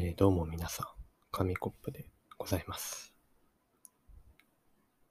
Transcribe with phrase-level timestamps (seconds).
[0.00, 0.86] えーどうも皆さん、
[1.32, 3.12] 紙コップでございます。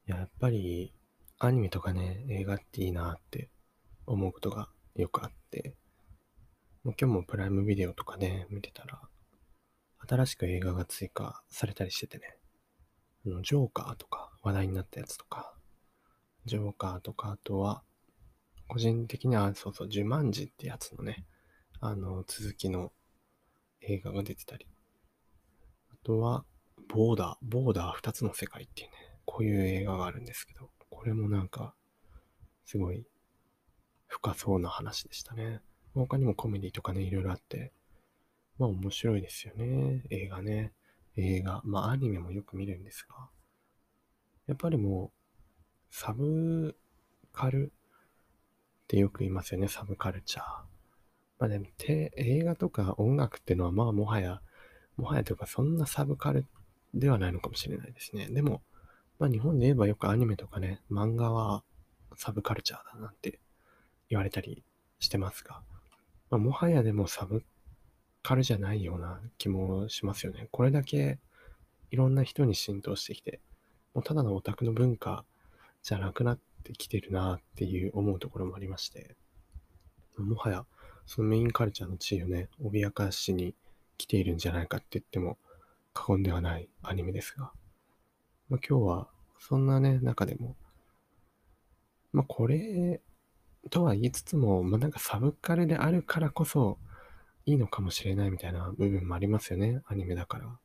[0.06, 0.94] や、っぱり
[1.40, 3.50] アニメとかね、映画っていいなって
[4.06, 5.76] 思うことがよくあって、
[6.86, 9.02] もう今日もプライムビデオとかね、見てたら、
[10.08, 12.38] 新しく映画が追加されたりしててね、
[13.26, 15.54] あのジョーカーとか話題になったやつとか、
[16.46, 17.84] ジョーカーとか、あとは、
[18.70, 21.26] 個人的には、そうそう、ジュマンジってやつのね、
[21.82, 22.94] あの、続きの
[23.82, 24.66] 映画が出てたり、
[26.08, 26.46] とは、
[26.88, 28.94] ボーダー、ボーダー二つの世界っていうね、
[29.26, 31.76] こういう映画があるんですけど、これもなんか、
[32.66, 33.06] すごい
[34.08, 35.60] 深そうな話でしたね。
[35.94, 37.74] 他にもコメディとかね、いろいろあって、
[38.58, 40.04] まあ面白いですよね。
[40.10, 40.72] 映画ね。
[41.18, 41.62] 映画。
[41.66, 43.30] まあアニメもよく見るんですが、
[44.48, 46.78] やっぱりもう、サブ
[47.34, 50.44] カルってよく言いますよね、サブカルチャー。
[51.40, 54.42] まあでも、映画とか音楽っていうのは、まあもはや、
[54.98, 56.46] もはやというか、そんなサブカル
[56.94, 58.28] ではないのかもしれないですね。
[58.30, 58.62] でも、
[59.20, 61.64] まあ日本で言えばよくアニメとかね、漫画は
[62.16, 63.40] サブカルチャーだなんて
[64.10, 64.64] 言われたり
[65.00, 65.62] してますが、
[66.30, 67.44] まあ、もはやでもサブ
[68.24, 70.48] カルじゃないような気もしますよね。
[70.52, 71.20] これだけ
[71.92, 73.40] いろんな人に浸透してきて、
[73.94, 75.24] もうただのオタクの文化
[75.84, 79.16] じゃなくなってきてるなっていう思うところもありまして、
[80.18, 80.66] もはや
[81.06, 83.56] そのメインカルチャーの地位をね、脅かしに
[83.98, 85.38] 来ているんじゃないかって言っても
[85.94, 87.52] 過言ではないアニメですが、
[88.50, 89.08] まあ、今日は
[89.40, 90.56] そんなね、中でも、
[92.12, 93.02] まあこれ
[93.70, 96.78] とは言いつつも、まあなんかサブカルであるからこそ
[97.46, 100.60] いいのかもしれないみたいな部分もありますよね、アニメだから。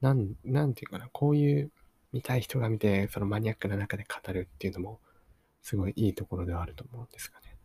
[0.00, 1.70] なん、なんていうかな、こういう
[2.12, 5.00] 見たい人が見て、そのマニアックな中で語るっていうのも、
[5.62, 7.56] すごいいいところではあると思うんですがね。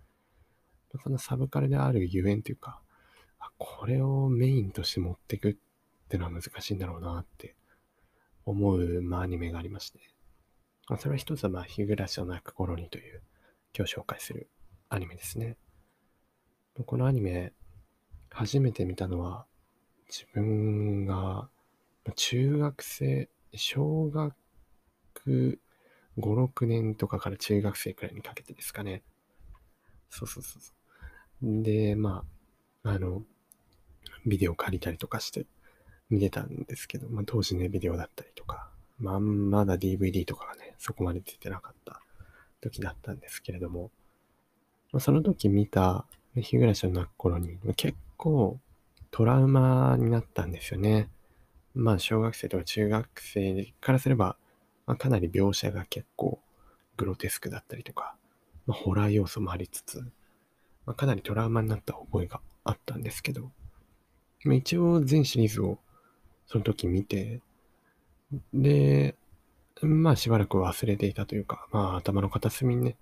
[1.03, 2.81] そのサブカルであるゆえんというか、
[3.57, 5.55] これをメインとして持っていくっ
[6.09, 7.55] てのは難しいんだろうなって
[8.45, 9.99] 思う、まあ、アニメがありまして。
[10.87, 13.21] まあ、それは一つは、まあ、日暮らしを泣く頃にという、
[13.75, 14.49] 今日紹介する
[14.89, 15.57] アニメですね。
[16.85, 17.53] このアニメ、
[18.29, 19.45] 初めて見たのは、
[20.07, 21.49] 自分が、
[22.15, 24.35] 中学生、小学
[26.17, 29.03] 5、6年とかから中学生くらいにかけてですかね。
[30.09, 30.73] そうそうそうそ
[31.41, 31.63] う。
[31.63, 32.25] で、ま
[32.83, 33.23] あ、あの、
[34.25, 35.45] ビデオ借りたりとかして
[36.09, 42.01] 見てたんですけど、まあ当時ね、ビデオだったりとか、まあまだ DVD とかがね、そこまで出てなかった
[42.61, 43.91] 時だったんですけれども、
[44.91, 46.05] まあ、その時見た
[46.35, 48.59] 日暮らしの泣く頃に結構
[49.09, 51.09] トラウマになったんですよね。
[51.73, 54.37] まあ小学生とか中学生からすれば、
[54.85, 56.39] まあ、かなり描写が結構
[56.97, 58.15] グロテスクだったりとか、
[58.67, 59.99] まあ、ホラー要素もありつつ、
[60.85, 63.51] まあ、かなりトラウマになった覚えがあったんですけど、
[64.45, 65.77] 一応全シリーズを
[66.47, 67.41] その時見て、
[68.53, 69.15] で、
[69.81, 72.95] まあしばらく忘れていたというか、まあ頭の片隅にね、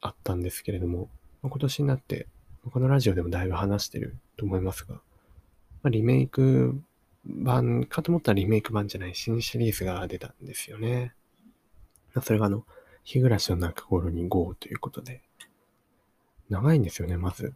[0.00, 1.08] あったんですけれども、
[1.42, 2.26] 今年になって、
[2.72, 5.00] このラジオでもだいぶ話してると思いますが、
[5.82, 6.80] ま、リメイク
[7.24, 11.14] 版かと思ったらリメイク版じゃない新シリーズが出たんですよね。
[12.22, 12.64] それがあの、
[13.04, 15.22] 日暮らしの泣く頃に GO ということで、
[16.48, 17.54] 長いんですよね、まず。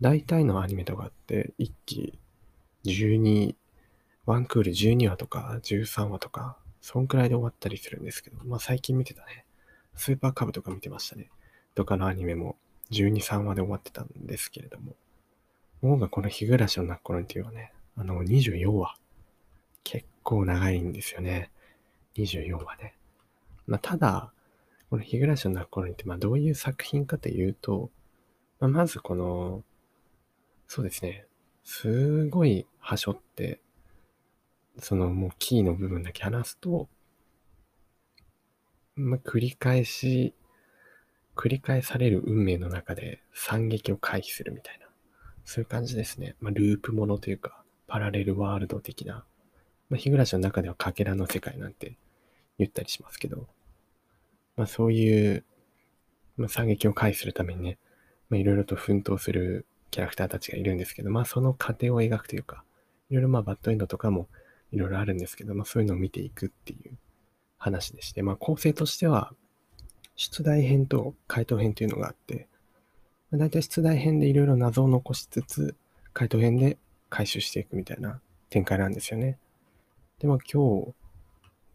[0.00, 2.18] 大体のアニメとかって1期
[2.84, 3.54] 12、
[4.26, 9.44] ワンクール12話とか13話とか、そんくらいで終わったりするんですけど、まあ最近見てたね、
[9.96, 11.28] スーパーカブとか見てましたね。
[11.74, 12.56] とかのアニメも
[12.90, 14.94] 12、3話で終わってたんですけれども、
[15.82, 18.94] もうがこの日暮らしの泣く頃にっていうのはね、あの24話。
[19.84, 21.50] 結構長いんですよね。
[22.16, 22.94] 24話ね。
[23.66, 24.32] まあただ、
[24.90, 27.90] この日暮らしの泣く頃にって、まあどういう作品かというと、
[28.60, 29.62] まあ、まずこの、
[30.68, 31.24] そうですね、
[31.64, 33.60] すごい端折って、
[34.78, 36.88] そのもうキーの部分だけ話すと、
[38.94, 40.34] まあ、繰り返し、
[41.34, 44.86] 繰り返される運命の中で惨劇を回避するみたいな、
[45.46, 46.36] そういう感じですね。
[46.38, 49.24] まあ、ループものというか、パラレルワールド的な、
[49.88, 51.96] まあ、日暮らしの中ではかけらの世界なんて
[52.58, 53.46] 言ったりしますけど、
[54.56, 55.44] まあ、そういう、
[56.36, 57.78] まあ、惨劇を回避するためにね、
[58.28, 62.64] まあ、いろいろと奮闘するキャラクターたちがいるんですけど、まあその過程を描くというか、
[63.10, 64.28] いろいろまあバッドエンドとかも
[64.72, 66.96] いろいろあるんですけど、まあそういうのを見ていくっていう
[67.56, 69.32] 話でして、まあ構成としては、
[70.16, 72.48] 出題編と回答編というのがあって、
[73.30, 75.76] まあ、大体出題編でいろいろ謎を残しつつ、
[76.12, 76.76] 回答編で
[77.08, 78.20] 回収していくみたいな
[78.50, 79.38] 展開なんですよね。
[80.18, 80.92] で、まあ今日、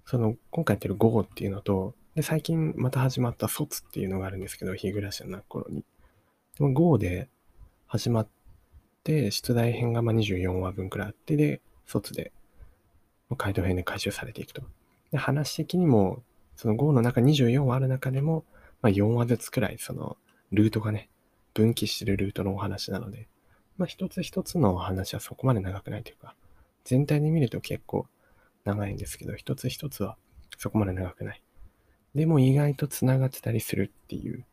[0.05, 5.83] その今回やってる午後っていうのと、で、最近また始まった卒っていうのがあるんですけど、日暮らしの頃に。
[6.57, 7.29] でも GO で
[7.93, 8.27] 始まっ
[9.03, 12.31] て、出題編がま24話分くらいあって、で、卒で、
[13.37, 14.63] 回答編で回収されていくと。
[15.11, 16.23] で話的にも、
[16.55, 18.45] その Go の中24話ある中でも、
[18.81, 20.17] まあ、4話ずつくらい、その、
[20.49, 21.07] ルートがね、
[21.53, 23.27] 分岐してるルートのお話なので、
[23.77, 26.33] まあ、一つ一つのお話はそこまで長くないというか、
[26.85, 28.07] 全体で見ると結構
[28.65, 30.17] 長いんですけど、一つ一つは
[30.57, 31.43] そこまで長くない。
[32.15, 34.43] でも意外と繋がってたりするっていう、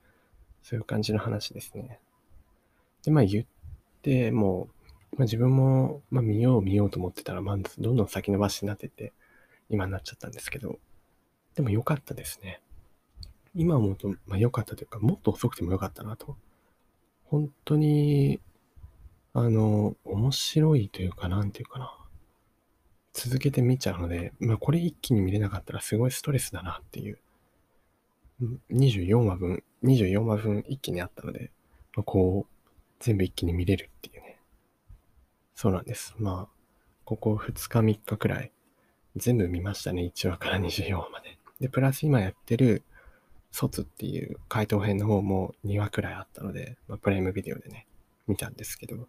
[0.63, 2.01] そういう感じの話ですね。
[3.05, 3.47] で、まあ言っ
[4.03, 4.69] ても
[5.13, 9.13] う、まあ、自分も、まあ、見よう見ようと思ってたら、まあ、どんどん先延ばしになってて、
[9.69, 10.79] 今になっちゃったんですけど、
[11.55, 12.61] でも良かったですね。
[13.55, 16.37] 今思うと、まあ良かったというか、もっと遅くても良かったなと。
[17.25, 18.41] 本当に、
[19.33, 21.97] あの、面白いというか、なんていうかな。
[23.13, 27.19] 続けて見ちゃうので、まあこれ一気に見れなかったらすごいストレスだなっていう。
[28.71, 31.51] 24話分、24話分一気にあったので、
[31.97, 32.50] まあ、こう、
[33.01, 34.39] 全部一気に見れるっていうね。
[35.55, 36.15] そうなんです。
[36.19, 36.55] まあ、
[37.05, 38.53] ここ2日3日くらい、
[39.17, 40.03] 全部見ましたね。
[40.03, 41.39] 1話から24話まで。
[41.61, 42.85] で、プラス今やってる、
[43.51, 47.87] 卒っていう回答編の方も2話くらいあったので、まあ、プライムビデオでね、
[48.27, 49.09] 見たんですけど、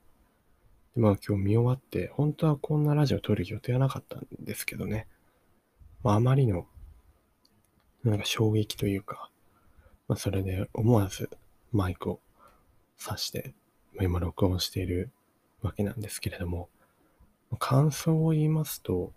[0.95, 5.07] でまあ今日見終わって、本当はこんなラジオ撮る予定はなかったんですけどね、
[6.03, 6.65] まああまりの、
[8.03, 9.29] なんか衝撃というか、
[10.07, 11.29] まあそれで思わず
[11.71, 12.19] マイクを
[12.99, 13.53] 挿して、
[13.99, 15.11] 今録音している
[15.61, 16.69] わけなんですけれども、
[17.59, 19.11] 感想を言いますと、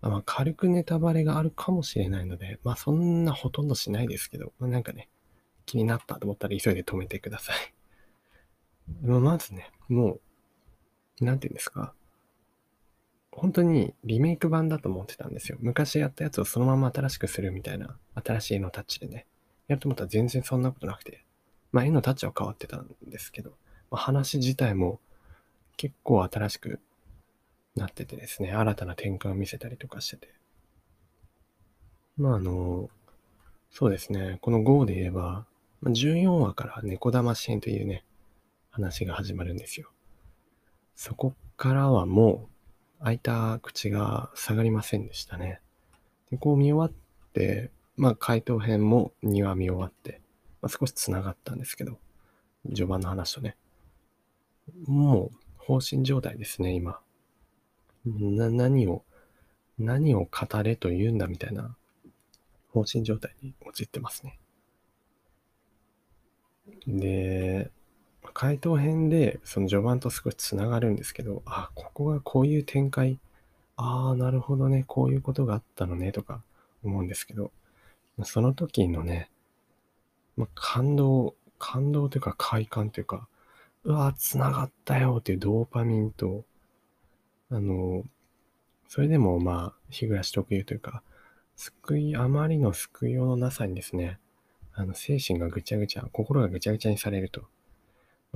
[0.00, 5.08] まあ、軽くネタバレがあるかもしれないので、まあそんなほとんどしないですけど、まあ、なんかね、
[5.64, 7.74] 気になったと思ったら急いで止めてください。
[9.02, 10.20] ままずね、も
[11.20, 11.94] う、なんて言うんですか？
[13.32, 15.58] 本当にリメイク版だと思ってたんですよ。
[15.60, 19.26] 昔やったやつをそのまま新しくするみたいな、新しい絵のタッチでね。
[19.66, 21.24] やると思ったら全然そんなことなくて。
[21.72, 23.56] まあ絵のタッチは変わってたんですけど、
[23.96, 25.00] 話自体も
[25.76, 26.80] 結構新しく
[27.76, 30.34] なっててですね、新たな展開を見せたりとかしてて。
[32.16, 32.88] まああの、
[33.70, 35.46] そうですね、この GO で言えば、
[35.82, 38.04] 14話から猫騙し編というね、
[38.70, 39.90] 話が始まるんですよ。
[40.94, 42.48] そこからはも
[43.00, 45.60] う、開いた口が下がりませんでしたね。
[46.30, 50.20] でこう見終わって、まあ回答編も2話見終わって、
[50.62, 51.98] まあ、少し繋がったんですけど、
[52.68, 53.56] 序盤の話とね。
[54.86, 57.00] もう、放心状態ですね、今。
[58.04, 59.02] な、何を、
[59.78, 61.74] 何を語れと言うんだみたいな
[62.70, 64.38] 方針状態に陥ってますね。
[66.86, 67.70] で、
[68.32, 73.18] 回答編でその序盤と少しつながるんですけど、あ、ここがこういう展開、
[73.76, 76.42] ああ、なるほどね、こういうことがあったのね、とか
[76.82, 77.52] 思うんですけど、
[78.22, 79.30] その時のね、
[80.36, 83.28] ま感動、感動というか快感というか、
[83.84, 86.44] うわ、繋がったよっていうドーパミンと、
[87.50, 88.02] あの、
[88.88, 91.02] それでもまあ、日暮らし特有というか、
[91.56, 94.18] 救い、あまりの救いようのなさにですね、
[94.72, 97.42] あの、精神がぐちゃぐちゃ、心がぐちゃぐちゃにされると。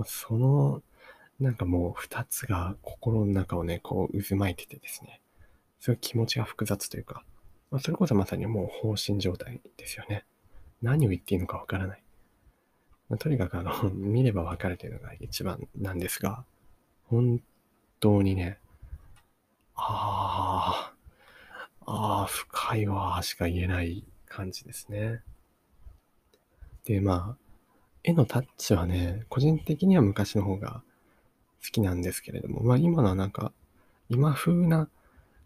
[0.04, 0.82] その、
[1.40, 5.20] なんかもう二つが心の中をね、こう渦巻いててですね、
[5.80, 7.24] すごい気持ちが複雑というか、
[7.70, 10.24] まあ、それこそまさにもう放心状態ですよね。
[10.82, 12.02] 何を言っていいのかわからない。
[13.08, 16.44] まあ、とにかくあの、 見ればわかるというのが一番なんですが、
[17.04, 17.42] 本
[18.00, 18.58] 当にね、
[19.74, 20.92] あ
[21.86, 25.22] あ、ああ、深いわ、しか言えない感じですね。
[26.84, 27.48] で、まあ、
[28.02, 30.82] 絵のタッチはね、個人的には昔の方が
[31.62, 33.52] 好きなんですけれども、まあ今のはなんか、
[34.08, 34.88] 今風な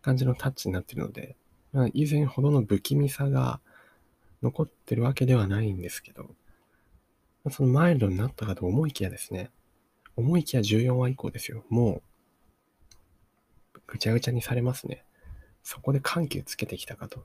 [0.03, 1.37] 感じのタッチになってるので、
[1.73, 3.61] まあ、以前ほどの不気味さが
[4.43, 6.31] 残ってるわけではないんですけど、
[7.51, 9.51] そのマイルドになったかと思いきやですね、
[10.17, 11.65] 思いきや14話以降ですよ。
[11.69, 12.03] も
[13.75, 15.05] うぐちゃぐちゃにされますね。
[15.63, 17.25] そこで緩急つけてきたかと。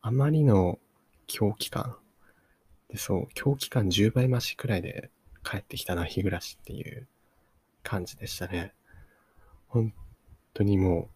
[0.00, 0.78] あまりの
[1.26, 1.96] 狂気感。
[2.88, 5.10] で、そう、狂気感10倍増しくらいで
[5.44, 7.08] 帰ってきたな、日暮らしっていう
[7.82, 8.74] 感じでしたね。
[9.68, 9.92] 本
[10.54, 11.08] 当にも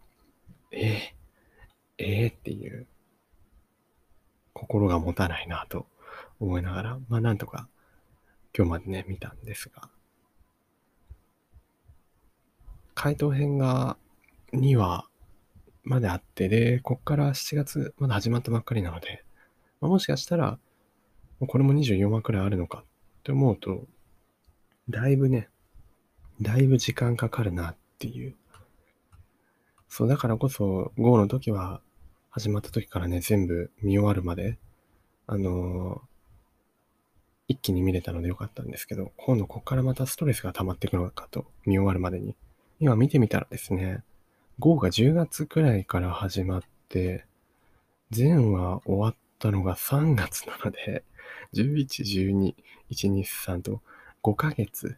[0.73, 2.87] う、えー、えー、っていう、
[4.53, 5.87] 心が持たないなと
[6.41, 7.69] 思いながら、まあなんとか
[8.57, 9.91] 今日までね、見たんですが、
[12.95, 13.99] 回答編が
[14.55, 15.07] 2話
[15.85, 19.25] まであって、で、こっから7月、まだ始まったばっかりなので、
[19.83, 20.59] まあ、もしかしたら、
[21.47, 22.85] これも24話くらいあるのか
[23.19, 23.87] って思うと、
[24.89, 25.51] だいぶね、
[26.41, 28.37] だいぶ時間かかるなっていう。
[29.89, 31.83] そう、だからこそ、GO の時は、
[32.31, 34.59] 始まった時からね、全部見終わるまで、
[35.27, 36.16] あのー、
[37.49, 42.35] 一気に見れたのでよかったんですけど、今度こっからまたストレスが溜まっていくのかと、見終わるまでに。
[42.81, 44.03] 今見てみたらですね、
[44.59, 47.25] GO が10月くらいから始まって、
[48.11, 51.05] 全話終わったのが3月なので、
[51.55, 52.55] 11、12、
[52.91, 53.81] 1、2、3と
[54.23, 54.97] 5ヶ月。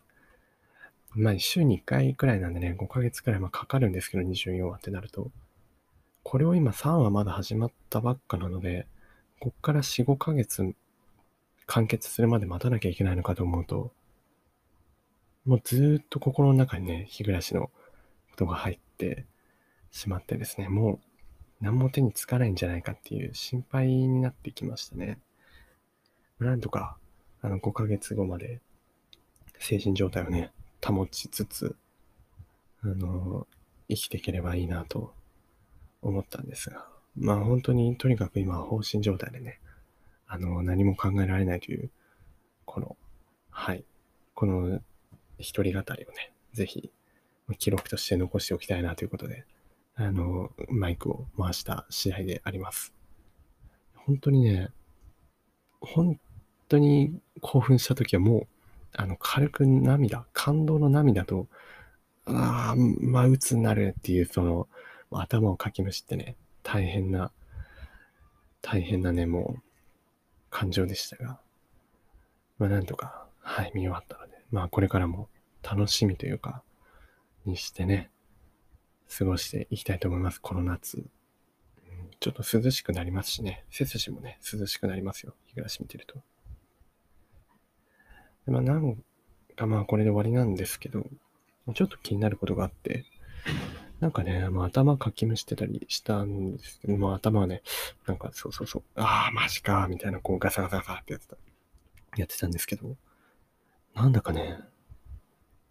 [1.10, 5.30] まあ、週に1回くらいなんでね、5ヶ月くらいまかかるんですけど、24話ってなると。
[6.22, 8.86] これを今3話まだ始まったばっかなので、
[9.40, 10.74] こっから4、5ヶ月
[11.68, 13.92] 完結するまで待たなきゃいけないのかと思うと、
[15.44, 17.72] もうずっと心の中にね、日暮らしのこ
[18.36, 19.26] とが入って
[19.90, 20.98] しまってですね、もう
[21.60, 25.18] 何も手につかないんじゃないかっていう心配になってきましたね。
[26.38, 26.96] なんとか、
[27.42, 28.60] あの、5ヶ月後まで
[29.58, 30.50] 精神状態をね、
[30.82, 31.76] 保ちつつ、
[32.82, 33.46] あの、
[33.90, 35.12] 生きていければいいなと
[36.00, 39.60] 思ったんですが、まあ本当にとにかく今は放心状態でね、
[40.28, 41.90] あの、何も考えられないという、
[42.64, 42.96] この、
[43.50, 43.84] はい、
[44.34, 44.80] この
[45.38, 46.92] 一人語りをね、ぜひ
[47.58, 49.44] 記録として残しておきたいなということで、
[49.94, 52.92] あの、マイクを回した試合であります。
[53.94, 54.68] 本当にね、
[55.80, 56.20] 本
[56.68, 58.46] 当に興奮した時はもう、
[58.94, 61.48] あの、軽く涙、感動の涙と、
[62.26, 64.68] ああ、まあ、鬱になるっていう、その、
[65.10, 67.32] 頭をかきむしってね、大変な、
[68.60, 69.62] 大変なね、もう、
[70.50, 71.40] 感情でしたが、
[72.58, 75.28] まあなんとか、はい、見終わったので、まあこれからも
[75.62, 76.62] 楽しみというか、
[77.44, 78.10] にしてね、
[79.16, 81.04] 過ごしていきたいと思います、この夏。
[82.20, 86.20] ちょっと涼しくなりますしね、背筋もね、涼しくなりますよ、日暮らし見てると。
[88.46, 88.96] まあなん
[89.56, 91.06] かまあこれで終わりなんですけど、
[91.74, 93.04] ちょっと気になることがあって、
[94.00, 97.62] なんかね、まあ、頭かきむしてたりしたんですけど、まあ、頭はね、
[98.06, 101.36] なんかそうそうそう、ああ、マジか、みたいな、こうガサガサガサってやってた、
[102.16, 102.96] やってたんですけど、
[103.94, 104.60] なんだかね、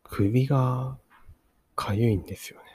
[0.04, 0.98] 首が
[1.78, 2.67] 痒いんですよね。